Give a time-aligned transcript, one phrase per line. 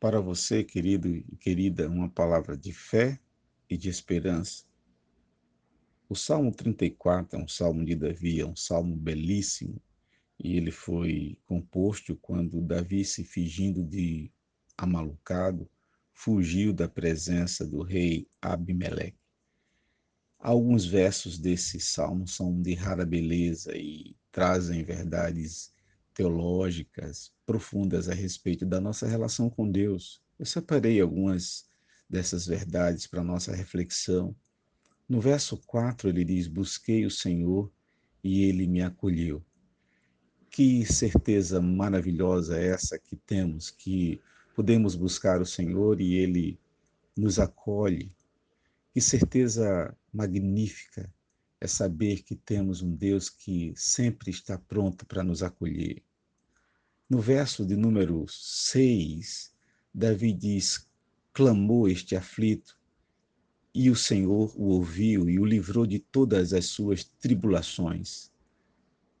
[0.00, 3.20] Para você, querido e querida, uma palavra de fé
[3.68, 4.64] e de esperança.
[6.08, 9.78] O Salmo 34 é um salmo de Davi, é um salmo belíssimo,
[10.42, 14.32] e ele foi composto quando Davi, se fingindo de
[14.74, 15.68] amalucado,
[16.14, 19.20] fugiu da presença do rei Abimeleque.
[20.38, 25.74] Alguns versos desse salmo são de rara beleza e trazem verdades
[26.20, 30.22] teológicas profundas a respeito da nossa relação com Deus.
[30.38, 31.64] Eu separei algumas
[32.08, 34.36] dessas verdades para nossa reflexão.
[35.08, 37.72] No verso 4 ele diz: Busquei o Senhor
[38.22, 39.42] e ele me acolheu.
[40.50, 44.20] Que certeza maravilhosa é essa que temos, que
[44.54, 46.60] podemos buscar o Senhor e ele
[47.16, 48.14] nos acolhe.
[48.92, 51.10] Que certeza magnífica
[51.58, 56.02] é saber que temos um Deus que sempre está pronto para nos acolher.
[57.10, 59.52] No verso de número 6,
[59.92, 60.88] Davi diz:
[61.32, 62.78] clamou este aflito,
[63.74, 68.30] e o Senhor o ouviu e o livrou de todas as suas tribulações.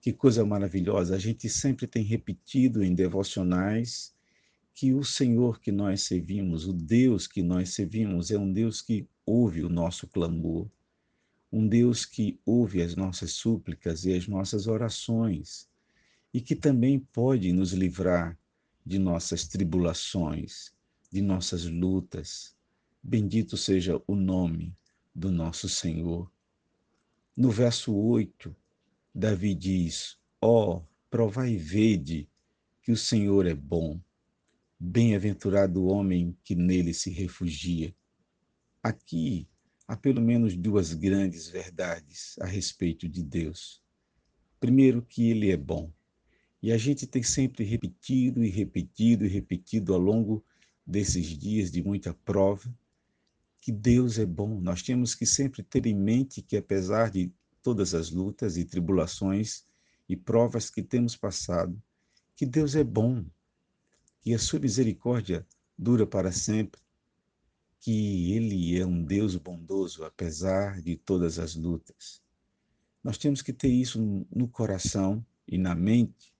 [0.00, 1.14] Que coisa maravilhosa!
[1.14, 4.14] A gente sempre tem repetido em devocionais
[4.72, 9.06] que o Senhor que nós servimos, o Deus que nós servimos, é um Deus que
[9.26, 10.66] ouve o nosso clamor,
[11.52, 15.68] um Deus que ouve as nossas súplicas e as nossas orações,
[16.34, 18.36] e que também pode nos livrar
[18.84, 20.74] de nossas tribulações,
[21.08, 22.56] de nossas lutas.
[23.00, 24.76] Bendito seja o nome
[25.14, 26.28] do nosso Senhor.
[27.36, 28.54] No verso 8,
[29.14, 32.28] Davi diz: Ó, oh, provai e vede
[32.82, 34.00] que o Senhor é bom.
[34.76, 37.94] Bem-aventurado o homem que nele se refugia.
[38.82, 39.48] Aqui
[39.86, 43.80] há pelo menos duas grandes verdades a respeito de Deus.
[44.58, 45.92] Primeiro, que ele é bom.
[46.64, 50.42] E a gente tem sempre repetido e repetido e repetido ao longo
[50.86, 52.74] desses dias de muita prova
[53.60, 54.58] que Deus é bom.
[54.62, 57.30] Nós temos que sempre ter em mente que, apesar de
[57.62, 59.66] todas as lutas e tribulações
[60.08, 61.78] e provas que temos passado,
[62.34, 63.22] que Deus é bom,
[64.22, 66.80] que a sua misericórdia dura para sempre,
[67.78, 72.22] que Ele é um Deus bondoso, apesar de todas as lutas.
[73.02, 76.33] Nós temos que ter isso no coração e na mente.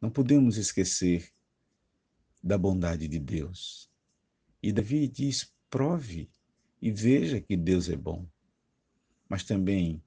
[0.00, 1.30] Não podemos esquecer
[2.42, 3.90] da bondade de Deus.
[4.62, 6.30] E Davi diz: prove
[6.80, 8.26] e veja que Deus é bom.
[9.28, 10.02] Mas também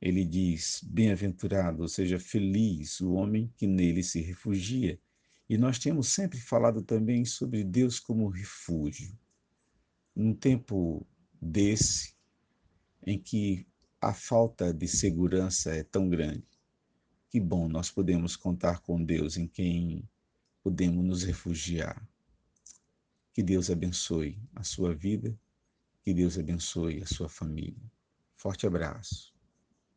[0.00, 4.98] ele diz: bem-aventurado, ou seja, feliz o homem que nele se refugia.
[5.48, 9.14] E nós temos sempre falado também sobre Deus como refúgio
[10.14, 11.06] num tempo
[11.40, 12.14] desse,
[13.04, 13.66] em que
[14.00, 16.46] a falta de segurança é tão grande,
[17.34, 20.08] que bom nós podemos contar com Deus em quem
[20.62, 22.08] podemos nos refugiar.
[23.32, 25.36] Que Deus abençoe a sua vida,
[26.04, 27.90] que Deus abençoe a sua família.
[28.36, 29.33] Forte abraço.